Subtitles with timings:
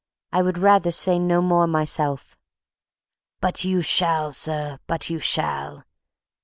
[0.33, 2.35] I would rather say no more myself."
[3.39, 5.83] "But you shall, sir, but you shall!